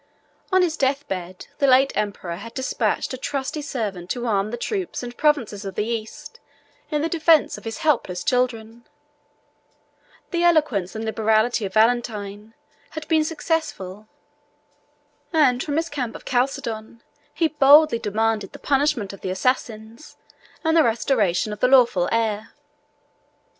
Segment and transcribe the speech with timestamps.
[0.51, 4.57] On his death bed, the late emperor had despatched a trusty servant to arm the
[4.57, 6.39] troops and provinces of the East
[6.89, 8.87] in the defence of his helpless children:
[10.31, 12.55] the eloquence and liberality of Valentin
[12.89, 14.07] had been successful,
[15.31, 20.17] and from his camp of Chalcedon, he boldly demanded the punishment of the assassins,
[20.63, 22.53] and the restoration of the lawful heir.